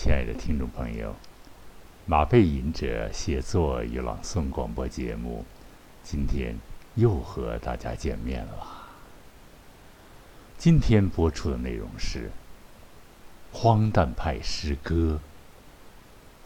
[0.00, 1.12] 亲爱的听众朋友，
[2.06, 5.44] 马背吟者写作与朗诵广播节目，
[6.04, 6.56] 今天
[6.94, 8.86] 又和大家见面了。
[10.56, 12.30] 今天播出的内容是
[13.52, 15.18] 荒诞派诗歌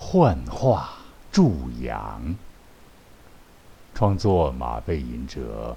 [0.02, 0.94] 《幻化
[1.30, 2.22] 助阳》，
[3.94, 5.76] 创作马背吟者，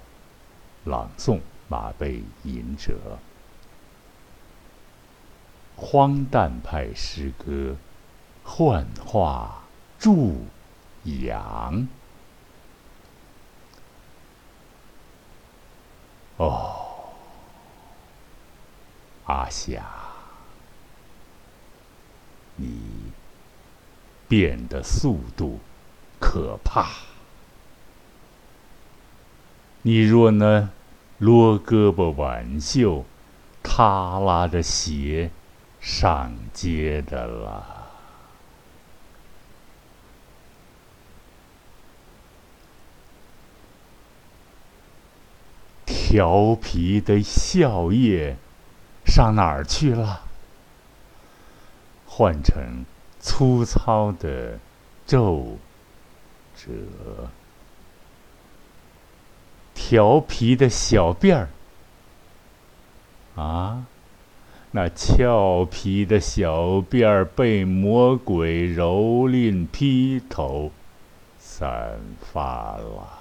[0.84, 3.18] 朗诵马背吟者。
[5.76, 7.76] 荒诞派诗歌，
[8.42, 9.62] 幻化
[9.98, 10.46] 助
[11.04, 11.86] 阳。
[16.38, 16.76] 哦，
[19.26, 19.84] 阿霞，
[22.56, 23.12] 你
[24.28, 25.60] 变的速度
[26.18, 26.88] 可怕。
[29.82, 30.68] 你若能
[31.18, 33.04] 撸胳膊挽袖，
[33.62, 35.30] 耷拉着鞋。
[35.80, 37.90] 上街的了，
[45.84, 48.34] 调皮的笑靥
[49.04, 50.22] 上哪儿去了？
[52.06, 52.84] 换成
[53.20, 54.58] 粗糙的
[55.06, 55.58] 皱
[56.56, 57.28] 褶，
[59.74, 61.48] 调皮的小辫儿
[63.36, 63.86] 啊！
[64.72, 70.70] 那俏皮的小辫儿被魔鬼蹂躏披头
[71.38, 73.18] 散发了，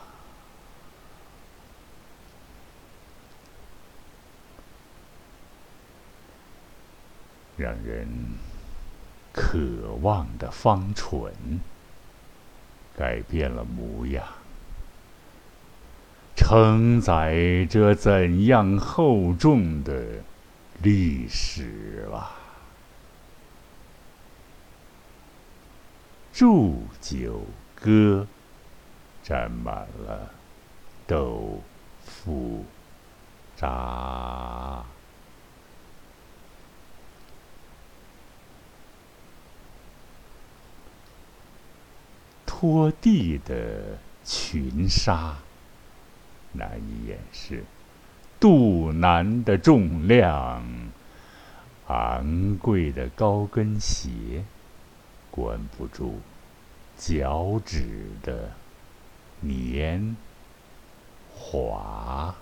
[7.56, 8.08] 让人
[9.32, 9.58] 渴
[10.02, 11.32] 望的芳唇
[12.98, 14.26] 改变了模样，
[16.36, 20.04] 承载着怎样厚重的？
[20.84, 22.36] 历史了，
[26.32, 28.28] 祝酒歌
[29.24, 30.32] 沾满了
[31.08, 31.62] 豆
[32.04, 32.66] 腐
[33.56, 34.86] 渣，
[42.46, 45.38] 拖地的裙纱
[46.52, 47.64] 难以掩饰。
[48.40, 50.64] 肚腩的重量，
[51.88, 54.46] 昂贵的高跟鞋，
[55.32, 56.20] 关不住
[56.98, 58.52] 脚趾的
[59.40, 60.16] 黏
[61.34, 62.36] 滑。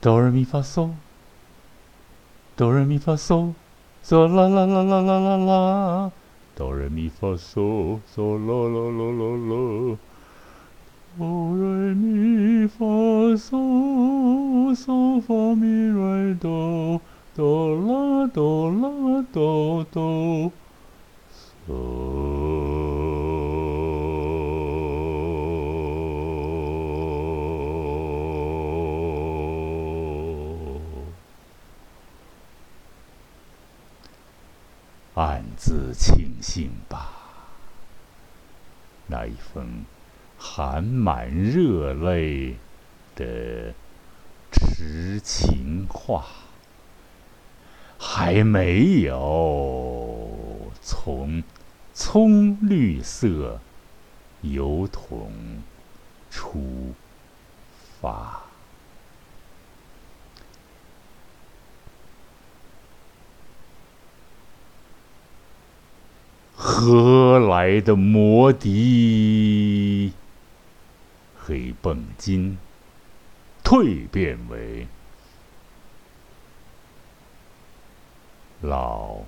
[0.00, 0.90] 哆来咪发嗦，
[2.56, 3.54] 哆来咪发嗦。
[4.04, 6.12] 嗦啦啦啦啦啦啦啦，
[6.56, 9.01] 哆来咪发嗦，嗦啦啦啦啦啦，
[35.14, 37.10] 暗自庆幸吧，
[39.08, 39.84] 那一封
[40.38, 42.56] 含满热泪
[43.14, 43.74] 的
[44.50, 46.24] 痴情话，
[47.98, 51.42] 还没有从
[51.92, 53.60] 葱绿色
[54.40, 55.30] 油桶
[56.30, 56.94] 出
[58.00, 58.44] 发。
[66.64, 70.12] 何来的魔笛？
[71.36, 72.56] 黑绷筋
[73.64, 74.86] 蜕变为
[78.60, 79.22] 老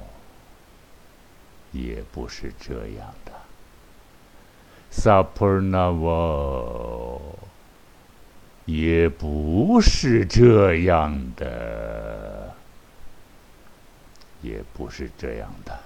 [1.72, 3.32] 也不是这样的。
[4.92, 7.22] Supernova，
[8.66, 12.56] 也不是这样的，
[14.42, 15.80] 也不是这样的。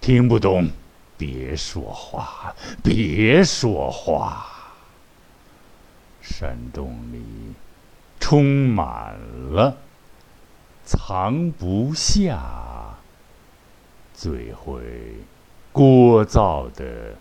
[0.00, 0.70] 听不懂。
[1.18, 4.46] 别说话，别说话。
[6.22, 7.20] 山洞里
[8.20, 9.18] 充满
[9.50, 9.76] 了
[10.84, 12.96] 藏不下、
[14.14, 14.80] 最会
[15.72, 17.16] 聒噪的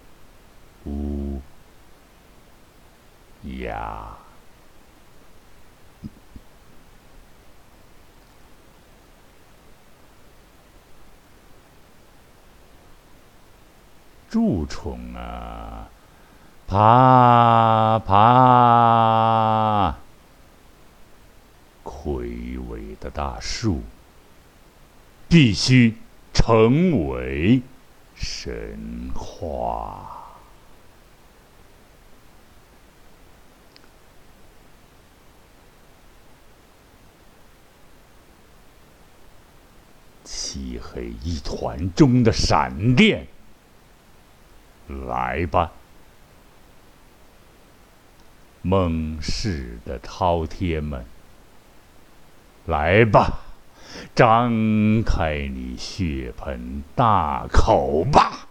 [0.86, 1.42] 乌
[3.44, 4.16] 鸦。
[14.30, 15.88] 蛀虫啊，
[16.68, 19.96] 爬爬！
[21.84, 23.82] 魁伟的大树
[25.30, 25.96] 必须
[26.34, 27.62] 成为
[28.16, 30.14] 神话。
[40.26, 43.26] 漆黑一团中的闪电。
[44.88, 45.72] 来吧，
[48.62, 51.06] 蒙氏的饕餮们！
[52.66, 53.40] 来吧，
[54.16, 58.48] 张开你血盆大口吧！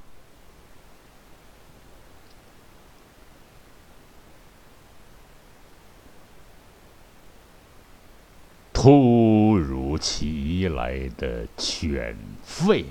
[8.73, 12.17] 突如其来的犬
[12.47, 12.85] 吠。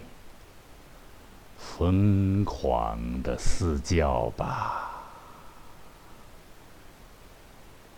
[1.77, 4.93] 疯狂的嘶叫吧！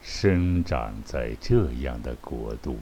[0.02, 2.80] 生长在这样的国度，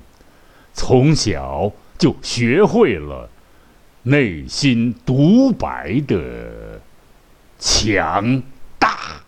[0.74, 3.30] 从小就学会了
[4.04, 6.80] 内心独白的
[7.60, 8.42] 强
[8.80, 9.22] 大。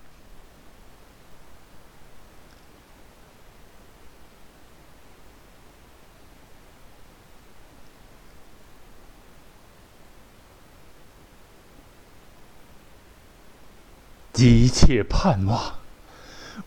[14.38, 15.80] 急切盼望，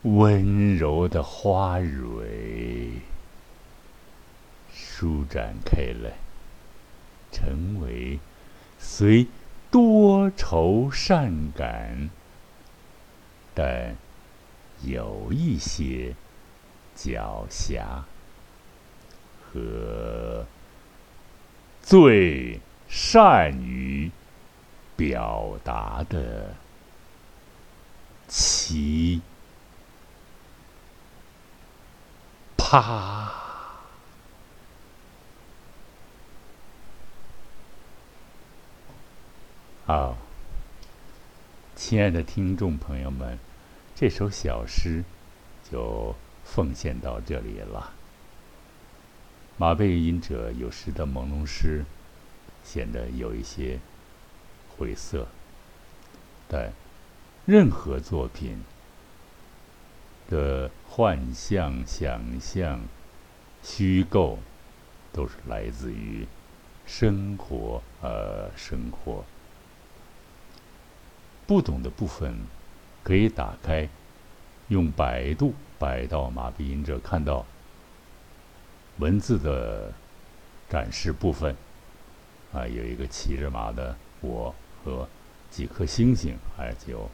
[0.02, 2.94] 温柔的花蕊
[4.75, 6.11] 舒展开来，
[7.31, 8.19] 成为
[8.81, 9.28] 虽
[9.70, 12.11] 多愁善感，
[13.55, 13.94] 但
[14.82, 16.17] 有一些
[16.96, 18.02] 狡黠
[19.40, 20.44] 和
[21.81, 22.58] 最
[22.88, 24.11] 善于
[24.96, 26.52] 表达的。
[28.31, 29.21] 奇
[32.56, 33.29] 葩！
[39.84, 40.17] 好，
[41.75, 43.37] 亲爱的听众朋友们，
[43.96, 45.03] 这首小诗
[45.69, 47.93] 就奉献到这里了。
[49.56, 51.84] 马背吟者有时的朦胧诗
[52.63, 53.81] 显得有一些
[54.79, 55.27] 晦涩，
[56.46, 56.72] 但。
[57.47, 58.63] 任何作品
[60.29, 62.81] 的幻象、想象、
[63.63, 64.39] 虚构，
[65.13, 66.27] 都是来自于
[66.87, 67.82] 生活。
[68.03, 69.25] 呃，生活
[71.47, 72.35] 不懂的部分
[73.03, 73.89] 可以打开，
[74.69, 77.44] 用百度百到马背吟者看到
[78.99, 79.93] 文字的
[80.69, 81.56] 展示部分。
[82.53, 84.55] 啊，有一个骑着马的我
[84.85, 85.09] 和
[85.51, 87.11] 几颗星星，还有。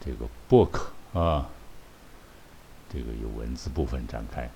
[0.00, 0.86] 这个 book
[1.18, 1.48] 啊，
[2.92, 4.48] 这个有文字部分展开，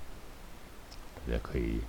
[1.16, 1.80] 大家可以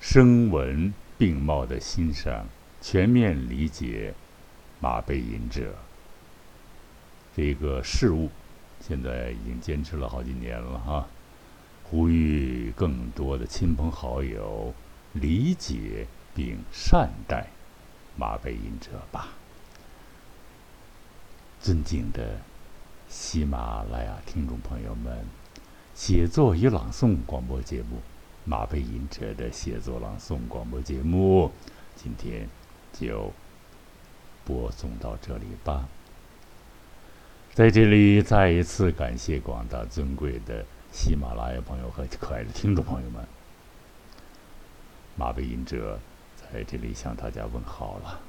[0.00, 2.46] 声闻并茂的欣赏，
[2.80, 4.14] 全面理解
[4.80, 5.74] 马背吟者
[7.36, 8.30] 这个事物。
[8.80, 11.08] 现在已经坚持了好几年了哈，
[11.82, 14.72] 呼吁更多的亲朋好友
[15.14, 17.48] 理解并善待
[18.16, 19.28] 马背吟者吧。
[21.60, 22.38] 尊敬的
[23.08, 25.24] 喜马拉雅听众朋友们，
[25.94, 27.96] 写作与朗诵广播节目
[28.44, 31.46] 《马背吟者的写作朗诵广播节目》，
[31.96, 32.48] 今天
[32.92, 33.32] 就
[34.44, 35.88] 播送到这里吧。
[37.52, 43.26] 在这里，再一次感谢广大尊贵的喜马拉雅朋友和可爱的听众朋友们。
[45.16, 45.98] 马背吟者
[46.36, 48.20] 在这里向大家问好了。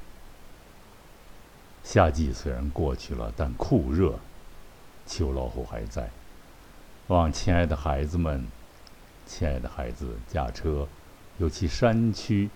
[1.84, 4.20] 夏季虽然过去了，但酷热。
[5.06, 6.12] 秋老虎还在，
[7.08, 8.46] 望亲爱的孩子们，
[9.26, 10.88] 亲爱的孩子驾车，
[11.40, 12.52] 尤其山区，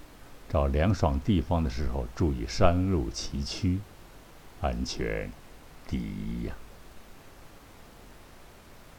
[0.48, 3.80] 找凉爽地方的时候，注意山路崎岖，
[4.62, 5.32] 安全
[5.88, 6.54] 第一呀。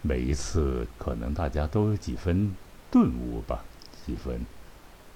[0.02, 2.56] 每一次可能大家都有几分
[2.90, 3.64] 顿悟吧，
[4.04, 4.44] 几分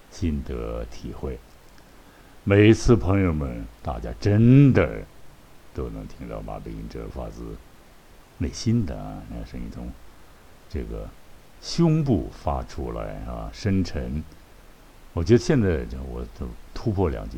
[0.09, 1.37] 心得体会。
[2.49, 5.03] 每一次朋友们，大家真的
[5.71, 7.43] 都能听到马背吟者发自。
[8.39, 9.87] 内心的啊，那声音从
[10.67, 11.07] 这个
[11.61, 14.23] 胸部发出来啊，深沉。
[15.13, 17.37] 我觉得现在我都突破两句，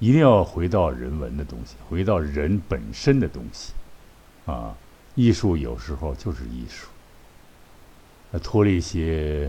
[0.00, 3.74] 一定要回到人文的东西，回到人本身的东西
[4.46, 4.74] 啊。
[5.14, 6.88] 艺术有时候就是艺术，
[8.32, 9.48] 那脱离一些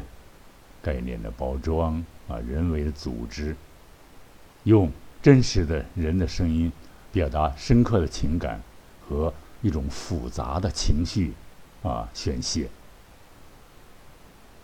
[0.83, 3.55] 概念的包装啊，人为的组织，
[4.63, 6.71] 用真实的人的声音。
[7.11, 8.59] 表达深刻的情感
[9.07, 11.31] 和一种复杂的情绪
[11.83, 12.67] 啊宣泄。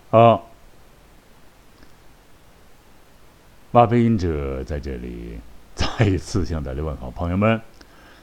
[0.10, 0.42] 啊，
[3.70, 5.38] 马背音者在这里
[5.78, 7.62] 再一次向大家问好，朋友们，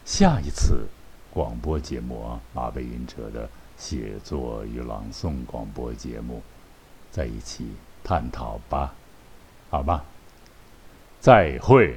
[0.05, 0.89] 下一次
[1.33, 6.43] 广播节目啊，马背吟者的写作与朗诵广播节目，
[7.13, 7.65] 在一起
[8.03, 8.93] 探讨吧，
[9.71, 10.05] 好吧，
[11.21, 11.97] 再会。